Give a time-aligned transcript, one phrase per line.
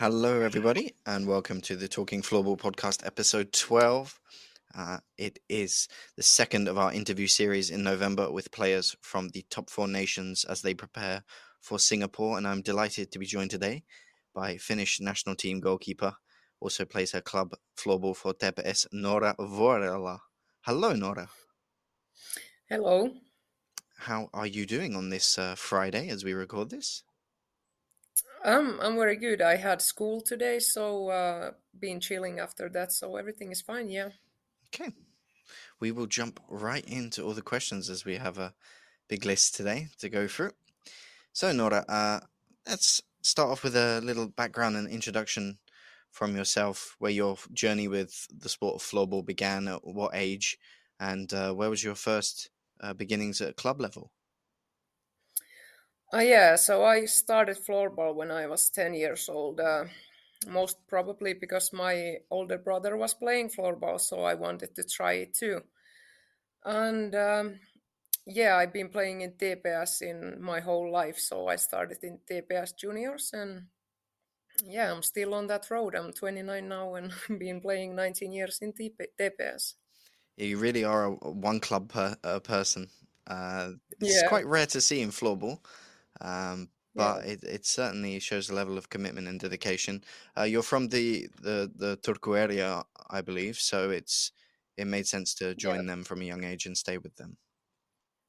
[0.00, 4.20] Hello, everybody, and welcome to the Talking Floorball podcast, episode 12.
[4.72, 9.44] Uh, it is the second of our interview series in November with players from the
[9.50, 11.24] top four nations as they prepare
[11.60, 12.38] for Singapore.
[12.38, 13.82] And I'm delighted to be joined today
[14.32, 16.14] by Finnish national team goalkeeper,
[16.60, 20.20] also plays her club floorball for TPS, Noora Vuorela.
[20.60, 21.26] Hello, Noora.
[22.68, 23.10] Hello.
[23.96, 27.02] How are you doing on this uh, Friday as we record this?
[28.44, 29.42] Um, I'm very good.
[29.42, 33.90] I had school today, so uh, been chilling after that, so everything is fine.
[33.90, 34.10] Yeah.
[34.66, 34.92] Okay.
[35.80, 38.54] We will jump right into all the questions as we have a
[39.08, 40.52] big list today to go through.
[41.32, 42.20] So, Noora, uh,
[42.66, 45.58] let's start off with a little background and introduction
[46.10, 50.58] from yourself, where your journey with the sport of floorball began, at what age,
[51.00, 52.50] and uh, where was your first
[52.80, 54.10] uh, beginnings at club level?
[56.12, 59.60] Uh, yeah, so I started floorball when I was 10 years old.
[59.60, 59.84] Uh,
[60.46, 65.34] most probably because my older brother was playing floorball, so I wanted to try it
[65.34, 65.60] too.
[66.64, 67.60] And um,
[68.26, 72.76] yeah, I've been playing in TPS in my whole life, so I started in TPS
[72.76, 73.64] juniors, and
[74.64, 75.94] yeah, I'm still on that road.
[75.94, 79.74] I'm 29 now and been playing 19 years in TPS.
[80.36, 82.88] You really are a one club per, person.
[83.26, 84.28] Uh, it's yeah.
[84.28, 85.58] quite rare to see in floorball.
[86.20, 87.32] Um, but yeah.
[87.32, 90.02] it, it certainly shows a level of commitment and dedication.
[90.36, 94.32] Uh, you're from the the the Turku area, I believe, so it's
[94.76, 95.86] it made sense to join yeah.
[95.86, 97.36] them from a young age and stay with them.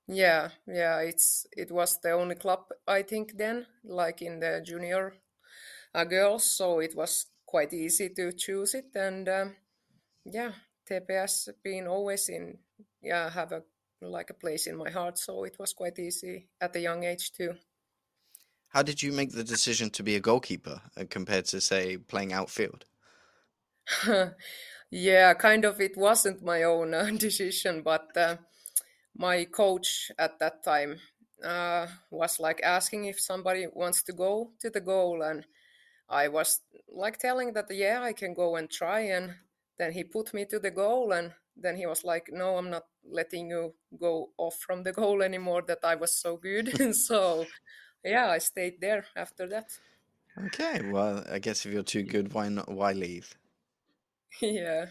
[0.08, 5.14] Yeah, yeah, it's it was the only club I think then, like in the junior
[5.94, 9.56] uh, girls, so it was quite easy to choose it, and um,
[10.26, 10.52] yeah,
[10.90, 12.58] TPS being always in
[13.02, 13.64] yeah have a
[14.02, 17.32] like a place in my heart, so it was quite easy at a young age
[17.32, 17.54] too.
[18.70, 22.34] How did you make the decision to be a goalkeeper uh, compared to, say, playing
[22.34, 22.86] outfield?
[24.92, 25.82] yeah, kind of.
[25.82, 28.38] It wasn't my own uh, decision, but uh,
[29.16, 30.99] my coach at that time
[31.44, 35.45] uh, was like asking if somebody wants to go to the goal, and
[36.08, 39.33] I was like telling that yeah, I can go and try, and
[39.77, 42.86] then he put me to the goal, and then he was like, no, I'm not
[43.10, 45.64] letting you go off from the goal anymore.
[45.67, 47.45] That I was so good, so
[48.04, 49.77] yeah, I stayed there after that.
[50.45, 52.70] Okay, well, I guess if you're too good, why not?
[52.71, 53.36] Why leave?
[54.42, 54.87] yeah.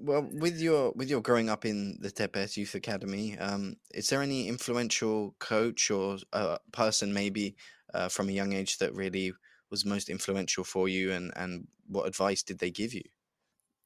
[0.00, 4.22] Well, with your with your growing up in the TPS Youth Academy, um, is there
[4.22, 7.56] any influential coach or uh, person maybe
[7.92, 9.32] uh, from a young age that really
[9.70, 13.02] was most influential for you, and and what advice did they give you?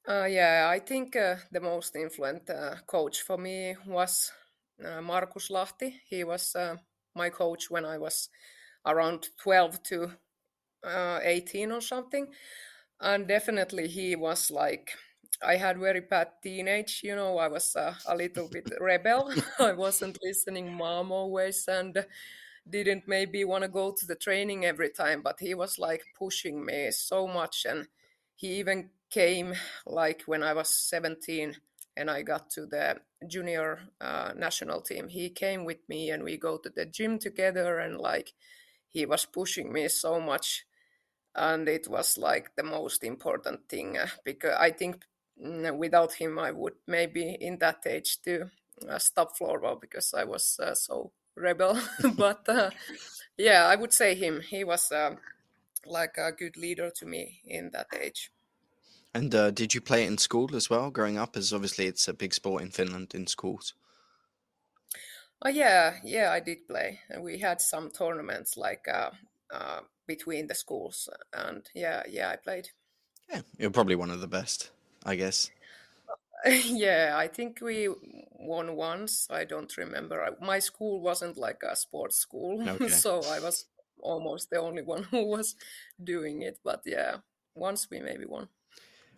[0.07, 4.31] Uh, yeah, I think uh, the most influential uh, coach for me was
[4.83, 5.93] uh, Markus Lahti.
[6.09, 6.75] He was uh,
[7.15, 8.29] my coach when I was
[8.85, 10.11] around 12 to
[10.83, 12.27] uh, 18 or something.
[13.01, 14.91] And definitely he was like,
[15.45, 19.33] I had very bad teenage, you know, I was uh, a little bit rebel.
[19.59, 22.05] I wasn't listening mom always and
[22.69, 26.65] didn't maybe want to go to the training every time, but he was like pushing
[26.65, 27.65] me so much.
[27.69, 27.87] And
[28.35, 29.53] he even came
[29.85, 31.57] like when I was 17
[31.95, 36.37] and I got to the junior uh, national team, he came with me and we
[36.37, 38.33] go to the gym together and like
[38.89, 40.65] he was pushing me so much.
[41.35, 45.03] And it was like the most important thing uh, because I think
[45.43, 48.49] mm, without him I would maybe in that age to
[48.87, 51.79] uh, stop floorball because I was uh, so rebel.
[52.15, 52.69] But uh,
[53.37, 54.41] yeah I would say him.
[54.41, 55.15] He was uh,
[55.85, 58.31] like a good leader to me in that age.
[59.13, 61.37] And uh, did you play it in school as well, growing up?
[61.37, 63.73] As obviously it's a big sport in Finland in schools.
[65.45, 69.11] Oh yeah, yeah, I did play, and we had some tournaments like uh,
[69.53, 72.69] uh, between the schools, and yeah, yeah, I played.
[73.29, 74.71] Yeah, you're probably one of the best,
[75.05, 75.51] I guess.
[76.45, 77.89] yeah, I think we
[78.31, 79.27] won once.
[79.29, 80.35] I don't remember.
[80.41, 82.87] My school wasn't like a sports school, okay.
[82.87, 83.65] so I was
[83.99, 85.55] almost the only one who was
[86.01, 86.59] doing it.
[86.63, 87.17] But yeah,
[87.53, 88.47] once we maybe won.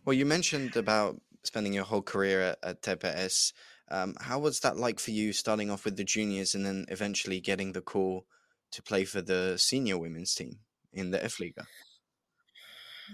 [0.06, 3.54] Well, you mentioned about spending your whole career at, at TPS.
[3.90, 7.40] Um, how was that like for you, starting off with the juniors and then eventually
[7.40, 8.28] getting the call
[8.72, 10.60] to play for the senior women's team
[10.94, 11.66] in the F-liiga?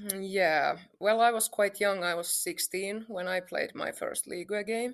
[0.04, 2.04] Mm, yeah, well, I was quite young.
[2.04, 4.94] I was 16 when I played my first Liga game.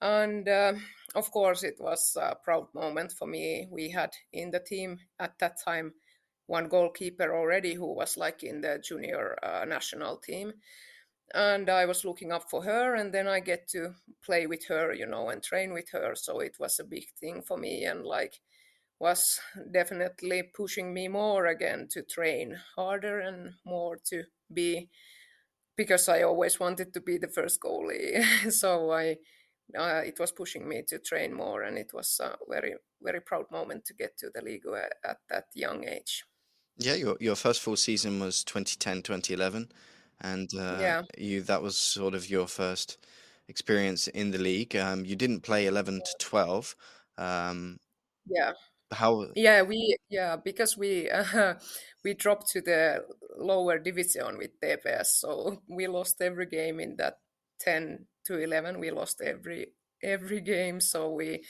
[0.00, 0.72] And uh,
[1.14, 3.68] of course, it was a proud moment for me.
[3.70, 5.92] We had in the team at that time
[6.46, 10.54] one goalkeeper already who was like in the junior uh, national team
[11.34, 14.92] and I was looking up for her, and then I get to play with her,
[14.92, 16.14] you know, and train with her.
[16.14, 17.84] So it was a big thing for me.
[17.84, 18.40] And like
[19.02, 19.40] was
[19.72, 24.22] definitely pushing me more again to train harder and more to
[24.52, 24.88] be
[25.76, 28.22] because I always wanted to be the first goalie.
[28.52, 29.16] so I
[29.76, 33.46] uh, it was pushing me to train more, and it was a very very proud
[33.50, 36.24] moment to get to the league at, at that young age.
[36.78, 39.72] Yeah, your your first full season was 2010, 2011,
[40.22, 42.98] and uh, Yeah, you that was sort of your first
[43.48, 44.76] experience in the league.
[44.76, 46.76] Um, you didn't play 11 to 12.
[47.18, 47.78] Um,
[48.26, 48.52] yeah,
[48.92, 49.26] how?
[49.34, 49.62] yeah.
[49.62, 51.54] We yeah because we uh,
[52.04, 53.04] we dropped to the
[53.38, 57.18] lower division with TPS, so we lost every game in that
[57.60, 58.80] ten to eleven.
[58.80, 61.44] We lost every every game, so we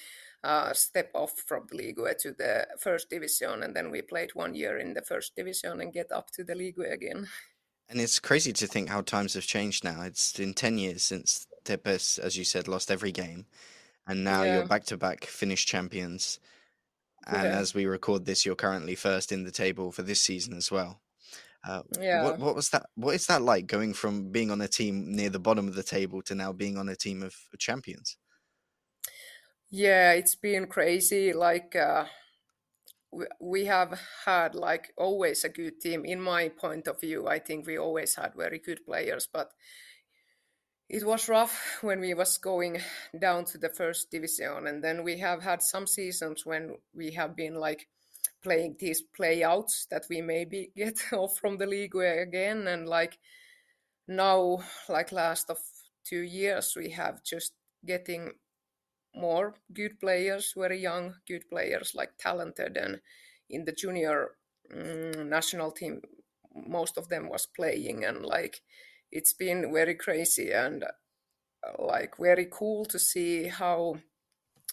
[0.45, 4.55] uh, step off from the league to the first division, and then we played one
[4.55, 7.29] year in the first division and get up to the league again.
[7.93, 10.01] And it's crazy to think how times have changed now.
[10.01, 13.45] It's been 10 years since TPS, as you said, lost every game,
[14.07, 16.41] and now you're back to back Finnish champions.
[17.27, 20.55] And yeah, as we record this, you're currently first in the table for this season
[20.55, 21.03] as well.
[21.69, 22.37] Uh, what yeah.
[22.39, 22.87] what was that?
[22.95, 25.83] What is that like going from being on a team near the bottom of the
[25.83, 28.17] table to now being on a team of champions?
[29.71, 31.35] Yeah, it's been crazy.
[31.35, 32.07] Like uh,
[33.41, 36.05] we, have had like always a good team.
[36.05, 39.53] In my point of view, I think we always had very good players, but
[40.89, 42.81] it was rough when we was going
[43.19, 47.37] down to the first division, and then we have had some seasons when we have
[47.37, 47.89] been like
[48.43, 53.19] playing these playouts that we maybe get off from the league again, and like
[54.09, 55.59] now, like last of
[56.05, 57.53] two years, we have just
[57.85, 58.33] getting
[59.15, 63.01] more good players, very young, good players, like talented, and
[63.51, 64.33] in the junior
[64.75, 66.01] mm, national team,
[66.55, 68.61] most of them was playing, and like
[69.11, 73.97] it's been very crazy and uh, like very cool to see how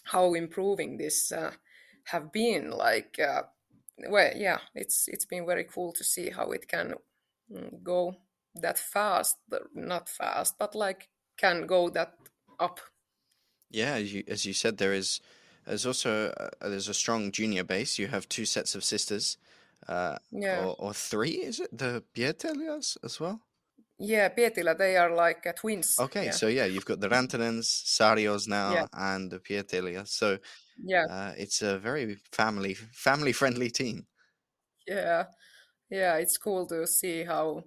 [0.04, 1.52] how improving this uh,
[2.04, 2.70] have been.
[2.70, 3.42] Like, uh,
[4.08, 6.94] well, yeah, it's it's been very cool to see how it can
[7.52, 8.16] mm, go
[8.54, 9.36] that fast,
[9.74, 12.14] not fast, but like can go that
[12.58, 12.80] up.
[13.70, 15.20] Yeah, as you as you said, there is
[15.64, 17.98] there's also uh, there's a strong junior base.
[17.98, 19.38] You have two sets of sisters,
[19.88, 20.66] uh, Yeah.
[20.66, 21.76] or or three, is it?
[21.76, 23.42] The Pietiläs as well?
[23.98, 25.96] Yeah, Pietilä, they are like uh, twins.
[25.98, 30.06] Okay, Yeah, so yeah, you've got the Rantanens, Sarios yeah, now, and the Pietilä.
[30.08, 30.38] So
[30.76, 34.06] yeah, uh, it's a very family family friendly team.
[34.86, 35.26] yeah,
[35.90, 36.16] yeah.
[36.16, 37.64] It's cool to see how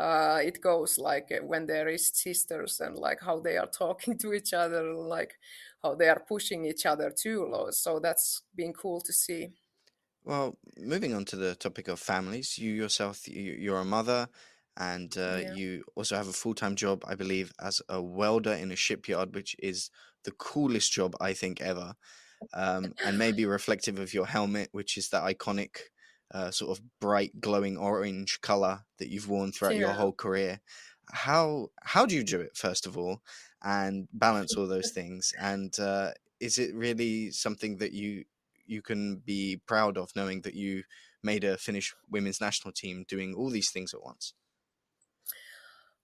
[0.00, 4.18] uh, it goes, like uh, when there is sisters and like how they are talking
[4.18, 5.38] to each other, like
[5.82, 7.46] how they are pushing each other too.
[7.46, 9.54] lo- So that's been cool to see.
[10.22, 14.28] Well, moving on to the topic of families, you yourself, you, you're a mother,
[14.76, 18.70] and uh, Yeah, you also have a full-time job, I believe, as a welder in
[18.70, 19.90] a shipyard, which is
[20.24, 21.94] the coolest job I think ever.
[22.54, 25.78] Um, and maybe reflective of your helmet, which is that iconic
[26.30, 30.60] uh, sort of bright glowing orange color that you've worn throughout your whole career.
[31.12, 33.22] How how do you do it, first of all,
[33.62, 35.34] and balance all those things?
[35.38, 38.24] And uh, is it really something that you
[38.66, 40.84] you can be proud of, knowing that you
[41.22, 44.34] made a Finnish women's national team doing all these things at once?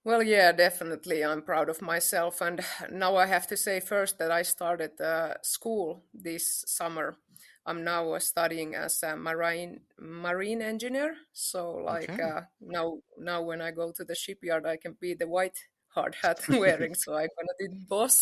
[0.03, 1.23] Well, yeah, definitely.
[1.23, 2.39] I'm proud of myself.
[2.41, 7.17] And now I have to say first that I started uh, school this summer.
[7.67, 11.15] I'm now uh, studying as a marine marine engineer.
[11.33, 12.19] So like Okay.
[12.23, 15.57] uh, now now when I go to the shipyard, I can be the white
[15.89, 16.95] hard hat wearing.
[16.95, 18.17] So I'm gonna be the boss.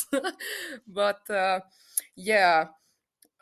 [0.87, 1.61] But uh,
[2.15, 2.69] yeah,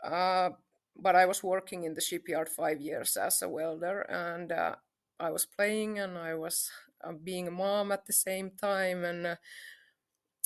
[0.03, 0.51] uh,
[0.95, 4.75] but I was working in the shipyard five years as a welder, and uh,
[5.19, 6.69] I was playing and I was
[7.03, 9.36] uh, being a mom at the same time, and uh,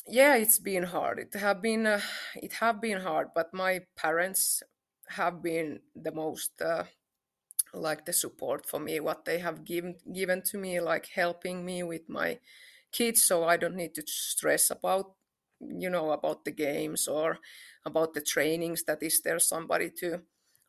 [0.08, 1.20] yeah, it's been hard.
[1.20, 2.02] It have been uh,
[2.36, 4.64] it have been hard, but my parents
[5.10, 6.84] have been the most uh,
[7.74, 9.00] like the support for me.
[9.00, 12.40] What they have given given to me, like helping me with my
[12.92, 15.14] kids, so I don't need to stress about
[15.60, 17.40] you know about the games or
[17.86, 18.84] about the trainings.
[18.84, 20.22] That is there somebody to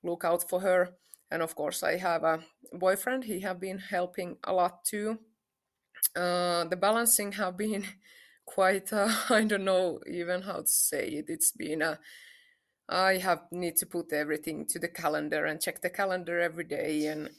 [0.02, 0.94] look out for her.
[1.30, 2.40] And of course, I have a
[2.72, 3.24] boyfriend.
[3.24, 5.18] He have been helping a lot too.
[6.16, 7.84] Uh, the balancing have been
[8.46, 8.92] quite.
[8.92, 11.26] Uh, I don't know even how to say it.
[11.28, 11.98] It's been a.
[12.88, 17.06] I have need to put everything to the calendar and check the calendar every day
[17.06, 17.30] and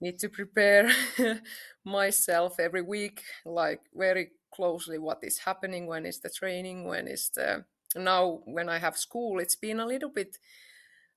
[0.00, 0.90] need to prepare
[1.84, 7.30] myself every week, like very closely what is happening, when is the training, when is
[7.34, 7.64] the
[7.96, 10.38] now when I have school, it's been a little bit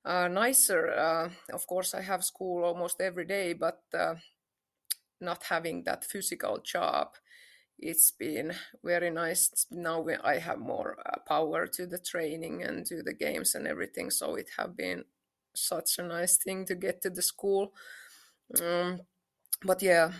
[0.05, 0.91] uh, nicer.
[0.91, 4.15] Uh, of course, I have school almost every day, but uh,
[5.19, 7.15] not having that physical job,
[7.79, 8.53] it's been
[8.83, 9.67] very nice.
[9.71, 13.67] Now we- I have more uh, power to the training and to the games and
[13.67, 15.05] everything, so it have been
[15.55, 17.73] such a nice thing to get to the school.
[18.61, 19.01] Um,
[19.63, 20.13] but yeah,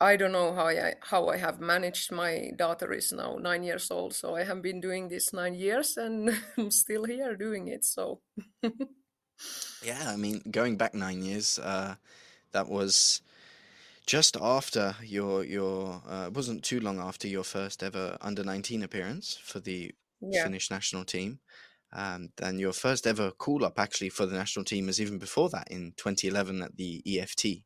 [0.00, 2.12] I don't know how I how I have managed.
[2.12, 5.96] My daughter is now nine years old, so I have been doing this nine years,
[5.96, 7.84] and I'm still here doing it.
[7.84, 8.22] So,
[9.82, 11.96] yeah, I mean, going back nine years, uh,
[12.52, 13.22] that was
[14.06, 18.82] just after your your uh, it wasn't too long after your first ever under nineteen
[18.82, 21.40] appearance for the yeah, Finnish national team.
[21.92, 25.48] Um, and your first ever call up actually for the national team was even before
[25.50, 27.62] that in 2011 at the EFT.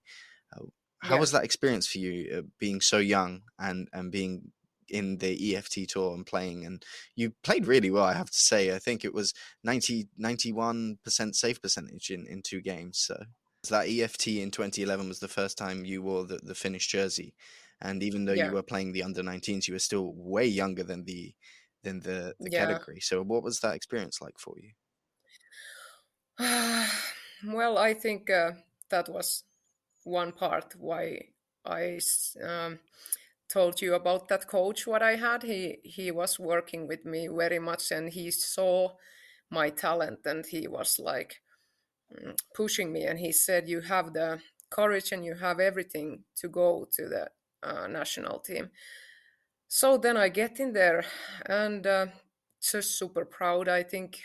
[0.55, 0.67] Uh,
[1.01, 4.53] how yeah, was that experience for you, uh, being so young and and being
[4.89, 6.65] in the EFT tour and playing?
[6.65, 6.83] And
[7.17, 8.75] you played really well, I have to say.
[8.75, 12.99] I think it was 90 91 percent safe percentage in in two games.
[12.99, 13.25] So
[13.69, 17.35] that EFT in 2011 was the first time you wore the the Finnish jersey,
[17.81, 21.05] and even though you were playing the under 19s, you were still way younger than
[21.05, 21.35] the
[21.83, 22.67] than the the yeah.
[22.67, 23.01] category.
[23.01, 24.73] So what was that experience like for you?
[27.47, 28.53] well, I think uh,
[28.89, 29.45] that was
[30.05, 31.29] one part why
[31.65, 32.01] I
[32.43, 32.79] um,
[33.49, 34.87] told you about that coach.
[34.87, 38.93] What I had, he he was working with me very much, and he saw
[39.51, 41.43] my talent, and he was like
[42.55, 44.41] pushing me, and he said, "You have the
[44.71, 47.31] courage, and you have everything to go to the
[47.63, 48.71] uh, national team."
[49.69, 51.05] So then I get in there,
[51.47, 52.07] and uh,
[52.61, 53.69] just super proud.
[53.69, 54.21] I think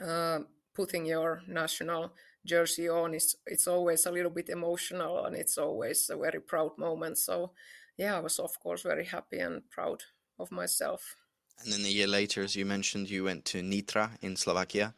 [0.00, 0.40] uh,
[0.74, 2.12] putting your national
[2.46, 6.70] jersey on is it's always a little bit emotional and it's always a very proud
[6.78, 7.52] moment so
[7.98, 10.02] yeah i was of course very happy and proud
[10.38, 11.16] of myself
[11.62, 14.94] And then a year later, as you mentioned, you went to Nitra in Slovakia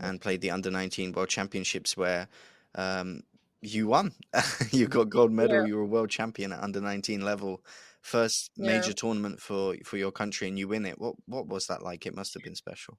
[0.00, 2.28] and played the under 19 World Championships where
[2.74, 3.22] um,
[3.60, 4.14] you won.
[4.72, 5.60] you got gold medal.
[5.60, 7.62] yeah You were world champion at under 19 level.
[8.02, 10.98] First yeah major tournament for for your country, and you win it.
[10.98, 12.06] What what was that like?
[12.06, 12.98] It must have been special.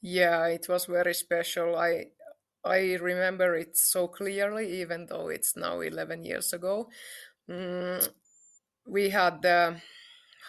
[0.00, 2.06] yeah it was very special i
[2.64, 6.88] i remember it so clearly even though it's now 11 years ago
[7.50, 8.08] mm,
[8.86, 9.80] we had the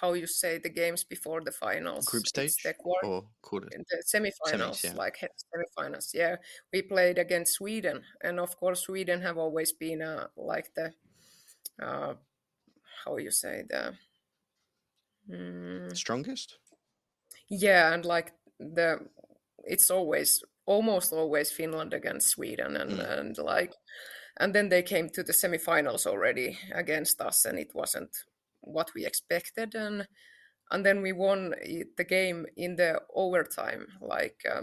[0.01, 3.67] how you say the games before the finals Group it's stage the quart or quarter
[3.71, 4.31] in the semis?
[4.45, 4.93] semifinals Yeah.
[4.93, 5.17] like
[5.53, 6.35] semifinals yeah
[6.73, 10.93] we played against sweden and of course sweden have always been uh, like the
[11.81, 12.13] uh,
[13.05, 13.93] how you say the
[15.29, 16.59] mm, Strongest.
[17.49, 18.99] yeah and like the
[19.63, 23.19] it's always almost always finland against sweden and Mm.
[23.19, 23.73] and like
[24.37, 28.11] and then they came to the semifinals already against us and it wasn't
[28.61, 30.07] what we expected and
[30.71, 31.55] and then we won
[31.97, 34.61] the game in the overtime like uh,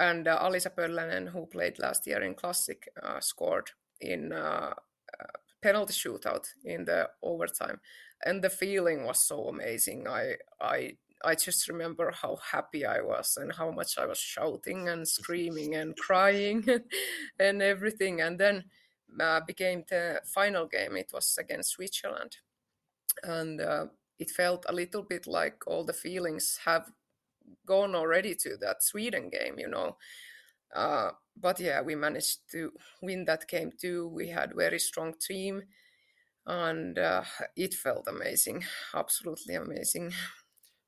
[0.00, 4.72] and uh, Alisa Pöllänen, who played last year in Classic, uh, scored in uh,
[5.20, 5.24] uh,
[5.62, 7.80] penalty shootout in the overtime,
[8.24, 10.08] and the feeling was so amazing.
[10.08, 14.88] I I I just remember how happy I was and how much I was shouting
[14.88, 16.64] and screaming and crying
[17.38, 18.22] and everything.
[18.22, 18.64] And then
[19.20, 20.96] uh, became the final game.
[20.96, 22.38] It was against Switzerland,
[23.22, 23.86] and uh,
[24.18, 26.90] it felt a little bit like all the feelings have
[27.66, 29.96] gone already to that Sweden game, you know.
[30.74, 34.08] Uh, but yeah, we managed to win that game too.
[34.08, 35.62] We had very strong team,
[36.46, 37.24] and uh,
[37.56, 38.64] it felt amazing,
[38.94, 40.12] absolutely amazing.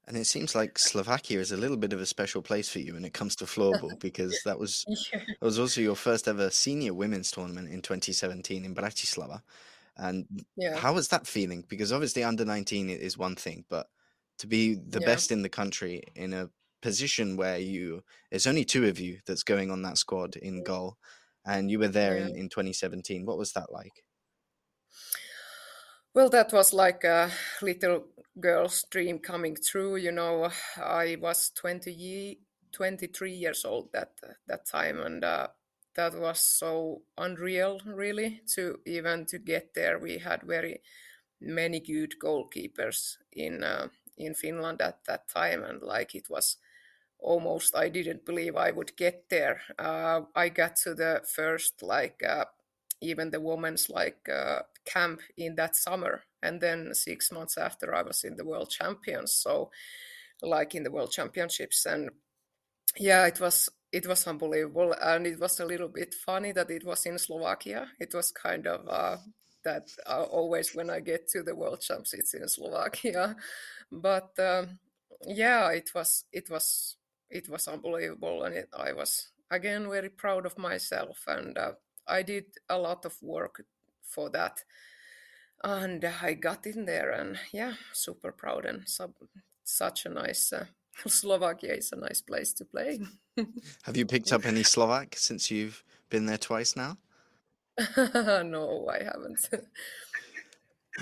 [0.07, 2.95] And it seems like Slovakia is a little bit of a special place for you
[2.95, 6.51] when it comes to floorball because that was yeah, that was also your first ever
[6.51, 9.43] senior women's tournament in 2017 in Bratislava.
[9.97, 11.65] And yeah, how was that feeling?
[11.69, 13.89] Because obviously under 19 i- is one thing, but
[14.39, 18.65] to be the yeah, best in the country in a position where you, it's only
[18.65, 20.99] two of you that's going on that squad in goal
[21.45, 22.19] and you were there yeah.
[22.19, 23.27] in, in 2017.
[23.27, 24.05] What was that like?
[26.15, 27.31] Well, that was like a
[27.63, 28.09] little
[28.39, 29.97] girl's dream coming true.
[29.97, 32.41] You know, I was 20 ye
[32.73, 35.49] 23 years old that that time, and uh,
[35.95, 39.99] that was so unreal, really, to even to get there.
[39.99, 40.83] We had very
[41.41, 46.57] many good goalkeepers in uh, in Finland at that time, and like it was
[47.19, 49.61] almost I didn't believe I would get there.
[49.79, 52.45] Uh, I got to the first like uh,
[53.01, 58.03] even the women's like uh, camp in that summer, and then six months after I
[58.03, 59.33] was in the world champions.
[59.33, 59.71] So
[60.43, 62.11] like in the world championships, and
[62.99, 66.85] yeah, it was it was unbelievable, and it was a little bit funny that it
[66.85, 67.89] was in Slovakia.
[68.01, 69.19] It was kind of uh,
[69.65, 73.37] that uh, always when I get to the world champs, it's in Slovakia,
[73.93, 74.79] but um,
[75.27, 76.97] yeah, it was it was
[77.31, 81.73] it was unbelievable, and it, I was again very proud of myself, and uh,
[82.09, 83.65] I did a lot of work
[84.03, 84.65] for that,
[85.63, 89.13] and I got in there, and yeah, super proud and sub,
[89.65, 90.65] such a nice uh,
[91.07, 93.01] Slovakia is a nice place to play.
[93.83, 96.99] Have you picked up any Slovak since you've been there twice now?
[97.97, 99.49] no, I haven't.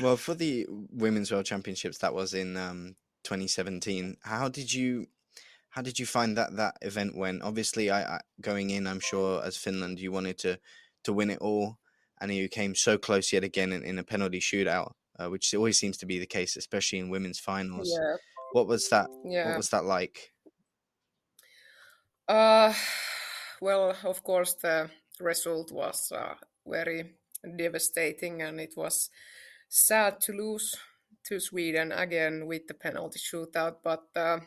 [0.00, 2.94] well, for the Women's World Championships, that was in um,
[3.24, 4.16] 2017.
[4.22, 5.06] How did you
[5.70, 7.42] how did you find that that event went?
[7.42, 10.58] Obviously, I, I going in, I'm sure as Finland, you wanted to
[11.04, 11.78] to win it all,
[12.20, 15.78] and you came so close yet again in, in a penalty shootout, uh, which always
[15.78, 17.90] seems to be the case, especially in women's finals.
[17.90, 18.16] Yeah.
[18.52, 19.10] What was that?
[19.24, 19.44] Yeah.
[19.44, 20.32] What was that like?
[22.28, 22.72] Uh,
[23.60, 26.34] well, of course, the result was uh,
[26.66, 27.14] very
[27.56, 29.10] devastating, and it was
[29.68, 30.74] sad to lose
[31.24, 33.76] to Sweden again with the penalty shootout.
[33.82, 34.40] But uh,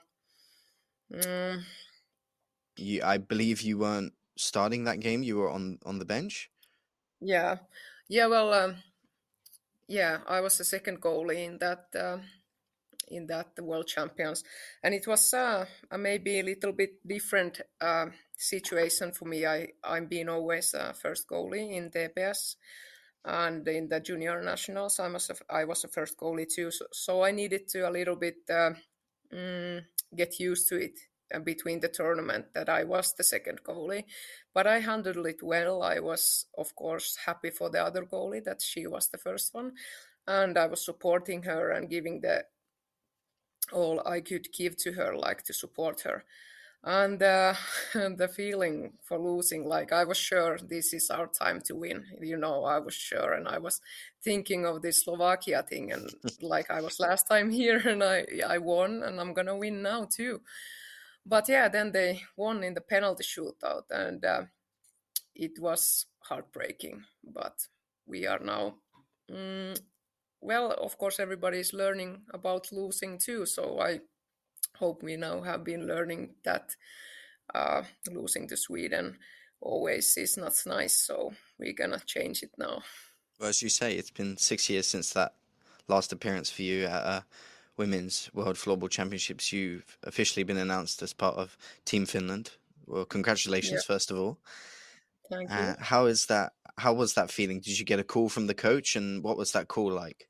[1.10, 1.64] mm,
[2.78, 5.24] You, I believe you weren't starting that game.
[5.24, 6.52] You were on on the bench.
[7.20, 7.58] yeah,
[8.08, 8.84] yeah, well, um,
[9.88, 12.20] yeah, I was the second goalie in that uh,
[13.16, 14.44] in that World Champions,
[14.84, 19.46] and it was uh, a maybe a little bit different uh, situation for me.
[19.46, 22.56] I I'm been always a first goalie in the TPS,
[23.26, 26.72] and in the junior nationals, I was I was a first goalie too.
[26.72, 28.72] So, so I needed to a little bit uh,
[29.34, 29.82] mm,
[30.16, 31.00] get used to it
[31.34, 34.06] uh, between the tournament that I was the second goalie,
[34.54, 35.82] but I handled it well.
[35.82, 39.74] I was of course happy for the other goalie that she was the first one,
[40.28, 42.46] and I was supporting her and giving the
[43.72, 46.24] all I could give to her, like to support her.
[46.84, 47.54] And uh,
[47.94, 52.04] the feeling for losing, like I was sure this is our time to win.
[52.20, 53.80] You know, I was sure, and I was
[54.22, 56.10] thinking of this Slovakia thing, and
[56.42, 60.06] like I was last time here, and I I won, and I'm gonna win now
[60.12, 60.42] too.
[61.26, 64.44] But yeah, then they won in the penalty shootout, and uh,
[65.36, 67.04] it was heartbreaking.
[67.24, 67.56] But
[68.06, 68.76] we are now
[69.32, 69.80] mm,
[70.44, 73.46] well, of course, everybody is learning about losing too.
[73.46, 74.02] So I
[74.76, 76.76] hope we now have been learning that
[77.54, 79.18] uh, losing to Sweden
[79.62, 80.96] always is not nice.
[80.96, 82.84] So we're gonna change it now.
[83.40, 85.34] Well, as you say, it's been six years since that
[85.88, 87.22] last appearance for you at uh,
[87.78, 89.52] Women's World Floorball Championships.
[89.52, 92.52] You've officially been announced as part of Team Finland.
[92.86, 94.38] Well, congratulations, first of all.
[95.32, 95.56] Thank you.
[95.56, 96.54] Uh, how is that?
[96.78, 97.60] How was that feeling?
[97.60, 100.28] Did you get a call from the coach, and what was that call like?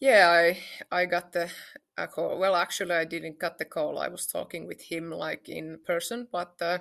[0.00, 0.58] Yeah, I
[0.90, 1.50] I got the
[1.96, 2.38] a call.
[2.38, 3.98] Well, actually, I didn't get the call.
[3.98, 6.78] I was talking with him like in person, but uh,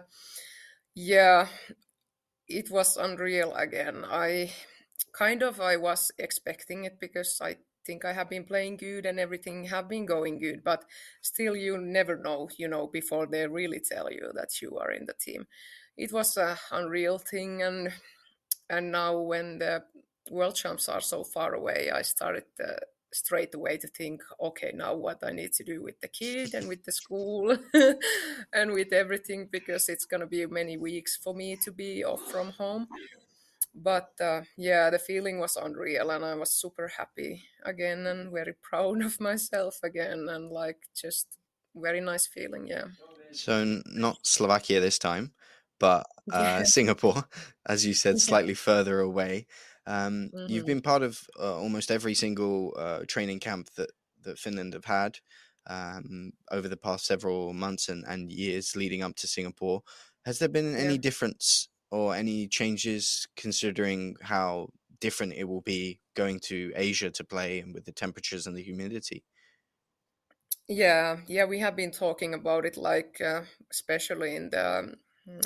[0.95, 1.47] yeah,
[2.47, 4.03] it was unreal again.
[4.05, 4.51] I
[5.13, 9.19] kind of I was expecting it because I think I have been playing good and
[9.19, 10.85] everything have been going good, but
[11.21, 15.05] still you never know, you know, before they really tell you that you are in
[15.05, 15.47] the team.
[15.97, 17.93] It was a unreal thing and
[18.69, 19.83] and now when the
[20.31, 22.75] world champs are so far away, I started uh,
[23.11, 26.67] straight away to think, okay, now what I need to do with the kid and
[26.67, 27.57] with the school
[28.53, 32.21] and with everything because it's going to be many weeks for me to be off
[32.31, 32.87] from home.
[33.73, 38.53] But uh, yeah, the feeling was unreal and I was super happy again and very
[38.61, 41.27] proud of myself again and like just
[41.75, 42.67] very nice feeling.
[42.67, 42.85] Yeah.
[43.31, 45.33] So not Slovakia this time,
[45.79, 46.63] but uh, Yeah.
[46.65, 47.25] Singapore,
[47.65, 48.25] as you said, Yeah.
[48.25, 49.45] slightly further away.
[49.89, 50.73] Um, You've Mhm.
[50.73, 55.19] been part of uh, almost every single uh, training camp that, that Finland have had
[55.67, 59.81] um, over the past several months and, and years leading up to Singapore.
[60.25, 60.99] Has there been any Yeah.
[60.99, 67.59] difference or any changes considering how different it will be going to Asia to play
[67.59, 69.25] and with the temperatures and the humidity?
[70.69, 74.99] Yeah, yeah, we have been talking about it, like uh, especially in the um,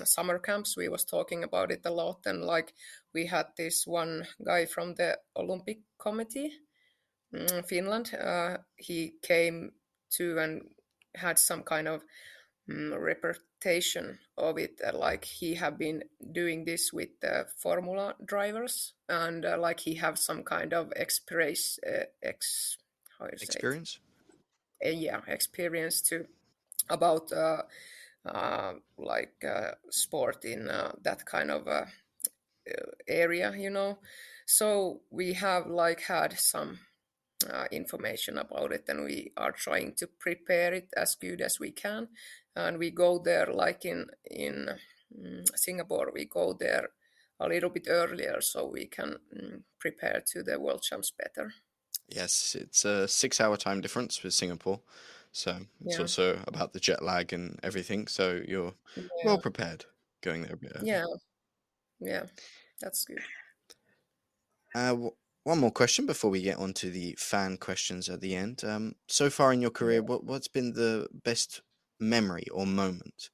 [0.04, 2.74] summer camps, we was talking about it a lot, and like
[3.14, 6.52] we had this one guy from the Olympic Committee,
[7.34, 8.14] mm, Finland.
[8.14, 9.72] Uh, he came
[10.12, 10.62] to and
[11.16, 12.04] had some kind of
[12.70, 18.94] mm, reputation of it, uh, like he have been doing this with the Formula drivers,
[19.10, 22.78] and uh, like he have some kind of express uh, ex
[23.20, 23.46] how you say?
[23.46, 24.00] Experience?
[24.86, 26.26] uh, yeah experience to
[26.90, 27.62] about uh, uh,
[28.98, 31.86] like uh, sport in uh, that kind of uh,
[32.70, 34.00] uh, area you know?
[34.46, 36.80] So we have like had some
[37.52, 41.72] uh, information about it and we are trying to prepare it as good as we
[41.72, 42.08] can.
[42.56, 44.70] And we go there like in in
[45.18, 46.90] mm, singapore we go there
[47.40, 51.54] a little bit earlier so we can mm, prepare to the world champs better.
[52.08, 54.82] Yes, it's a six hour time difference with Singapore.
[55.34, 58.08] So it's yeah also about the jet lag and everything.
[58.08, 59.86] So you're yeah well prepared
[60.22, 61.06] going there yeah
[62.00, 62.28] yeah
[62.82, 63.24] that's good
[64.76, 68.36] Uh, wh- one more question before we get on to the fan questions at the
[68.36, 68.64] end.
[68.64, 71.62] Um, so far in your career, what what's been the best
[72.00, 73.30] memory or moment?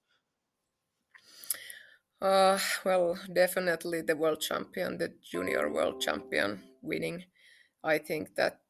[2.22, 7.26] Uh, well, definitely the world champion, the junior world champion winning.
[7.84, 8.62] I think that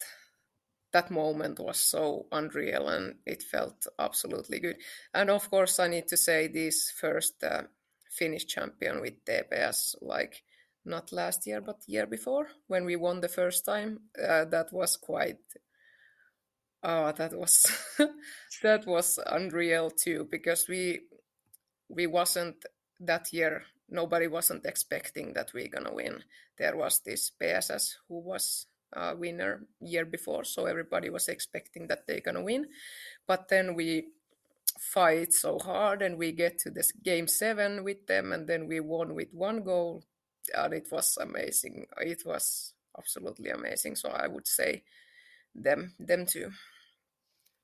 [0.92, 4.78] that moment was so unreal and it felt absolutely good.
[5.14, 7.64] And of course, I need to say this first uh,
[8.10, 10.44] Finnish champion with TPS, like
[10.86, 14.00] not last year but year before when we won the first time.
[14.22, 15.38] Uh, that was quite.
[16.82, 17.66] Oh, that was
[18.64, 21.02] that was unreal too because we
[21.90, 22.66] we wasn't
[23.02, 23.64] that year.
[23.90, 26.24] Nobody wasn't expecting that we're gonna win.
[26.58, 32.06] There was this PSS who was uh, winner year before, so everybody was expecting that
[32.08, 32.68] they're gonna win.
[33.28, 34.08] But then we
[34.80, 38.80] fight so hard, and we get to this game seven with them, and then we
[38.80, 40.04] won with one goal,
[40.56, 41.86] and it was amazing.
[42.02, 43.96] It was absolutely amazing.
[43.96, 44.84] So I would say
[45.56, 46.52] them, them too.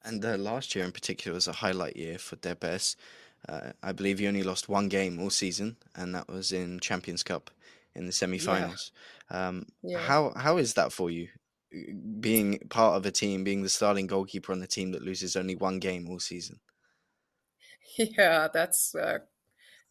[0.04, 2.96] And uh, last year in particular was a highlight year for TPS.
[3.48, 7.24] Uh, I believe you only lost one game all season, and that was in Champions
[7.24, 7.50] Cup
[7.96, 8.92] in the semi-finals.
[9.32, 9.48] Yeah.
[9.48, 10.00] Um, yeah.
[10.00, 11.30] How how is that for you,
[12.20, 15.56] being part of a team, being the starting goalkeeper on the team that loses only
[15.56, 16.60] one game all season?
[17.98, 19.20] Yeah, that's uh,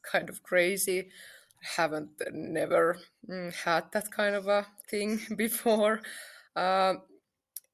[0.03, 1.01] kind of crazy.
[1.01, 6.03] I haven't never mm, had that kind of a thing before.
[6.55, 6.95] Uh,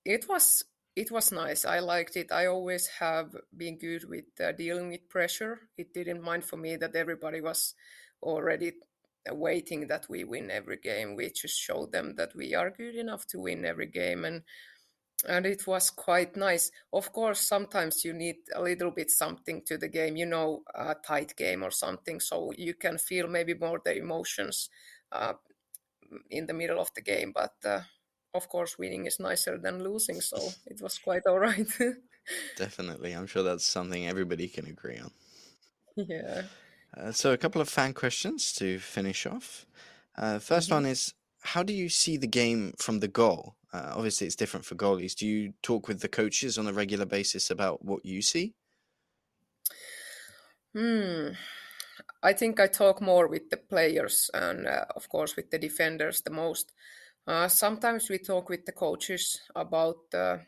[0.05, 0.65] it was
[0.97, 1.65] it was nice.
[1.65, 2.31] I liked it.
[2.33, 5.61] I always have been good with uh, dealing with pressure.
[5.77, 7.75] It didn't mind for me that everybody was
[8.23, 8.73] already
[9.31, 11.17] waiting that we win every game.
[11.17, 14.43] We just showed them that we are good enough to win every game, and
[15.29, 16.71] and it was quite nice.
[16.93, 20.95] Of course, sometimes you need a little bit something to the game, you know, a
[20.95, 24.71] tight game or something, so you can feel maybe more the emotions
[25.13, 25.35] uh,
[26.31, 27.33] in the middle of the game.
[27.35, 27.81] But uh,
[28.35, 31.69] of course, winning is nicer than losing, so it was quite all right.
[32.57, 35.11] Definitely, I'm sure that's something everybody can agree on.
[35.97, 36.43] Yeah.
[36.97, 39.67] Uh, so, a couple of fan questions to finish off.
[40.17, 40.75] Uh, 1st mm-hmm.
[40.75, 43.57] one is How do you see the game from the goal?
[43.73, 45.15] Uh, obviously, it's different for goalies.
[45.15, 48.55] Do you talk with the coaches on a regular basis about what you see?
[50.75, 51.31] Hmm.
[52.23, 56.21] I think I talk more with the players and, uh, of course, with the defenders
[56.21, 56.73] the most.
[57.27, 60.39] Uh, sometimes we talk with the coaches about uh,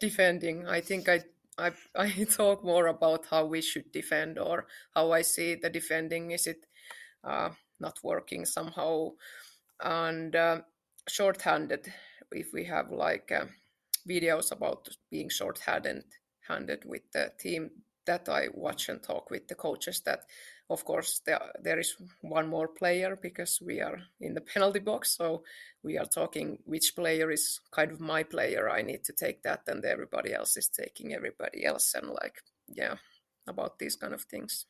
[0.00, 0.66] defending.
[0.66, 1.20] I think I,
[1.58, 6.30] I I talk more about how we should defend or how I see the defending.
[6.30, 6.66] Is it
[7.24, 9.12] uh, not working somehow?
[9.82, 10.62] And uh,
[11.08, 11.92] short-handed,
[12.32, 13.46] if we have like uh,
[14.08, 16.04] videos about being short-handed
[16.48, 17.70] handed with the team,
[18.06, 20.00] that I watch and talk with the coaches.
[20.06, 20.20] That
[20.70, 25.16] of course there, there is one more player because we are in the penalty box
[25.16, 25.42] so
[25.82, 28.68] we are talking which player is kind of my player.
[28.68, 32.96] I need to take that and everybody else is taking everybody else and like yeah
[33.46, 34.66] about these kind of things.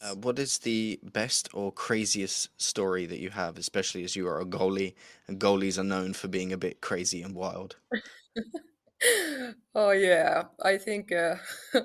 [0.00, 4.40] Uh, what is the best or craziest story that you have especially as you are
[4.40, 4.94] a goalie
[5.28, 7.76] and goalies are known for being a bit crazy and wild?
[9.74, 10.44] Oh yeah.
[10.62, 11.36] I think uh,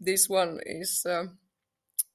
[0.00, 1.38] this one is um,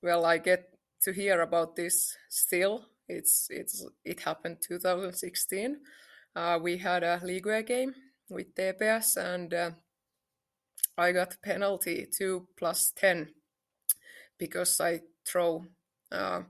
[0.02, 2.86] well, I get to hear about this still.
[3.08, 5.78] It's it's it happened 2016.
[6.36, 7.96] Uh, we had a league game
[8.30, 9.72] with TPS, and uh,
[10.98, 13.30] I got penalty two plus ten
[14.38, 15.66] because I throw
[16.12, 16.42] uh,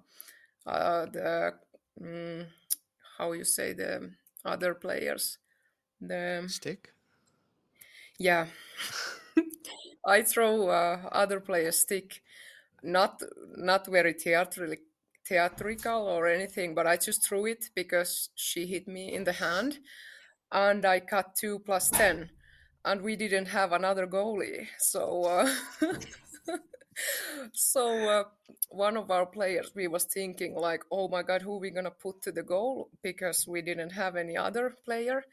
[0.66, 1.54] uh the
[2.02, 2.46] mm,
[3.18, 4.12] how you say the
[4.44, 5.38] other players
[6.02, 6.90] the stick.
[8.20, 8.48] Yeah,
[10.06, 12.22] I throw uh, other players stick
[12.84, 13.22] not
[13.56, 14.80] not very theatrically
[15.28, 19.80] theatrical or anything, but I just threw it because she hit me in the hand,
[20.52, 22.30] and I cut two plus ten,
[22.86, 25.24] and we didn't have another goalie, so.
[25.24, 25.52] Uh,
[27.54, 28.24] so uh,
[28.70, 32.22] one of our players we was thinking like oh my god who we gonna put
[32.22, 32.90] to the goal?
[33.04, 35.24] Because we didn't have any other player.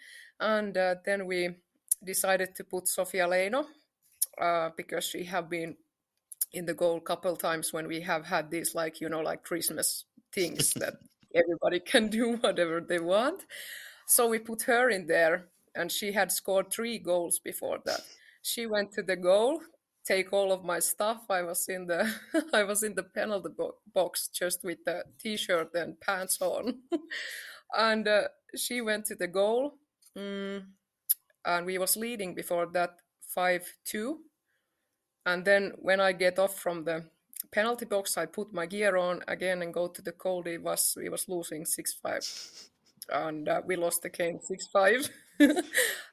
[0.41, 1.57] And uh, then we
[2.05, 3.65] decided to put sofia leino
[4.41, 5.77] uh, because she have been
[6.55, 10.05] in the goal couple times when we have had these like you know like christmas
[10.33, 10.95] things that
[11.35, 13.45] everybody can do whatever they want.
[14.07, 18.03] So we put her in there and she had scored three goals before that.
[18.43, 19.61] She went to the goal
[20.05, 21.23] take all of my stuff.
[21.31, 22.13] I was in the
[22.53, 23.49] i was in the penalty
[23.95, 26.81] box just with the t-shirt and pants on.
[27.77, 29.75] And uh, she went to the goal
[30.17, 30.63] mm,
[31.45, 32.99] and we was leading before that
[33.37, 34.17] 5-2
[35.27, 37.05] and then when I get off from the
[37.51, 40.43] penalty box, I put my gear on again and go to the goal.
[40.47, 42.25] It was we was losing six five.
[43.11, 45.11] and uh, we lost the game 6-5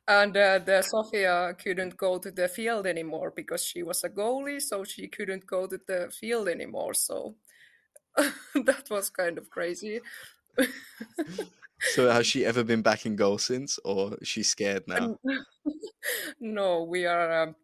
[0.08, 4.62] and uh, the Sofia couldn't go to the field anymore because she was a goalie
[4.62, 7.36] so she couldn't go to the field anymore so
[8.18, 10.02] that was kind of crazy
[11.94, 15.18] so has she ever been back in goal since or she's scared now
[16.40, 17.56] no we are um,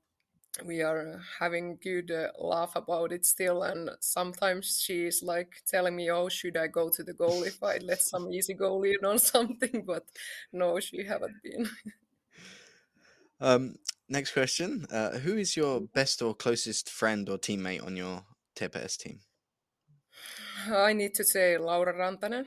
[0.65, 6.09] we are having good uh, laugh about it still and sometimes she's like telling me
[6.09, 9.17] oh should i go to the goal if i let some easy goal in or
[9.17, 9.83] something?
[9.85, 10.03] But
[10.51, 11.69] no she haven't been.
[13.39, 13.75] Um
[14.09, 18.23] next question uh, who is your best or closest friend or teammate on your
[18.55, 19.19] tps team?
[20.73, 22.45] I need to say laura rantanen.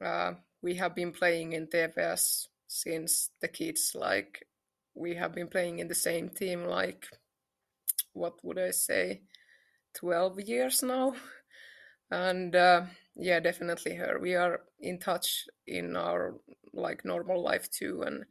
[0.00, 4.46] Uh, we have been playing in tps since the kids like
[4.96, 7.06] we have been playing in the same team like
[8.16, 9.22] what would I say,
[9.94, 11.14] 12 years now.
[12.08, 12.82] And uh,
[13.16, 14.20] yeah, definitely her.
[14.20, 16.36] We are in touch in our
[16.72, 18.02] like normal life too.
[18.06, 18.24] And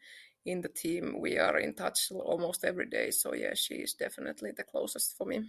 [0.45, 3.11] in the team, we are in touch almost every day.
[3.11, 5.43] So yeah, she is definitely the closest for me.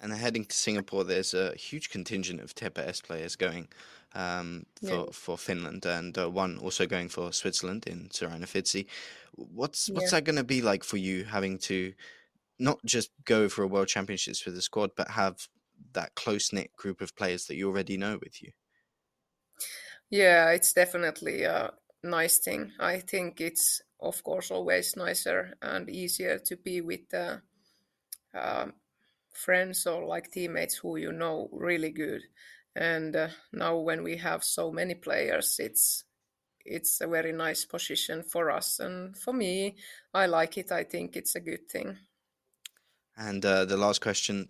[0.00, 3.68] And heading to Singapore, there's a huge contingent of TPS players going
[4.14, 5.04] um, for yeah.
[5.12, 8.86] for Finland, and uh, one also going for Switzerland in Sorana Fitzi.
[9.34, 10.18] What's what's yeah.
[10.18, 11.92] that going to be like for you, having to
[12.58, 15.48] not just go for a world championships with the squad, but have
[15.92, 18.52] that close knit group of players that you already know with you.
[20.10, 22.72] Yeah, it's definitely a nice thing.
[22.78, 27.38] I think it's of course always nicer and easier to be with uh,
[29.32, 32.22] friends or like teammates who you know really good.
[32.74, 36.04] And uh, now when we have so many players, it's
[36.64, 39.78] it's a very nice position for us and for me.
[40.14, 40.72] I like it.
[40.72, 41.98] I think it's a good thing.
[43.18, 44.48] And uh, the last question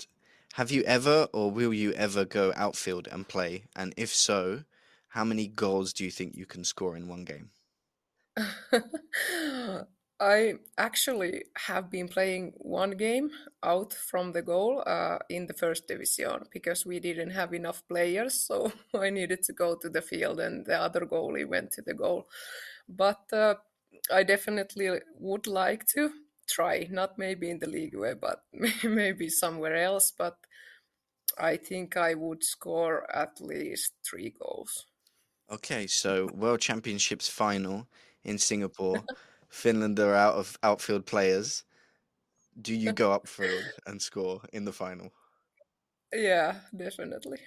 [0.55, 3.65] Have you ever or will you ever go outfield and play?
[3.75, 4.65] And if so,
[5.09, 7.51] how many goals do you think you can score in one game?
[10.21, 13.31] I actually have been playing one game
[13.63, 18.35] out from the goal uh, in the first division because we didn't have enough players,
[18.47, 21.95] so I needed to go to the field, and the other goalie went to the
[21.95, 22.29] goal.
[22.89, 23.55] But uh,
[24.13, 26.11] I definitely would like to
[26.49, 26.87] try.
[26.91, 28.43] Not maybe in the league way, but
[28.85, 30.13] maybe somewhere else.
[30.17, 30.37] But
[31.39, 34.87] I think I would score at least three goals.
[35.51, 37.87] Okay, so World Championships final
[38.25, 39.05] in Singapore.
[39.49, 41.65] Finland are out of outfield players.
[42.61, 45.11] Do you go upfield and score in the final?
[46.13, 47.39] Yeah, definitely.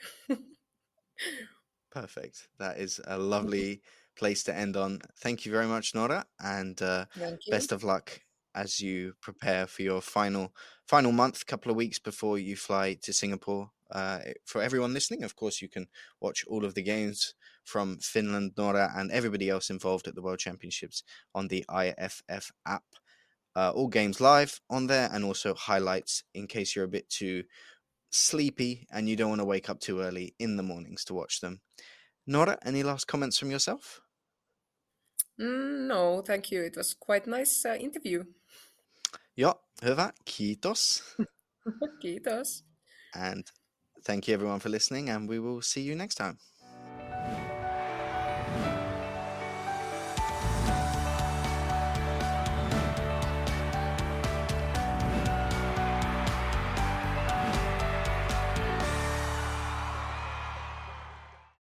[1.91, 2.47] Perfect.
[2.57, 3.81] That is a lovely
[4.15, 5.01] place to end on.
[5.17, 7.05] Thank you very much, Noora, and uh,
[7.49, 8.21] best of luck
[8.55, 10.53] as you prepare for your final
[10.87, 13.71] final month, couple of weeks before you fly to Singapore.
[13.89, 15.87] Uh, for everyone listening, of course, you can
[16.21, 17.33] watch all of the games
[17.63, 21.03] from Finland, Noora, and everybody else involved at the World Championships
[21.35, 22.83] on the IFF app.
[23.55, 27.43] Uh, all games live on there, and also highlights in case you're a bit too
[28.11, 31.41] sleepy and you don't want to wake up too early in the mornings to watch
[31.41, 31.61] them.
[32.27, 34.01] Noora, any last comments from yourself?
[35.39, 36.61] Mm, no, thank you.
[36.61, 38.23] It was quite nice uh, interview.
[39.37, 40.13] Ja, hyvä.
[40.25, 41.03] Kiitos.
[42.01, 42.65] Kiitos.
[43.15, 43.43] And
[44.05, 46.50] thank you everyone for listening and we will see you next time.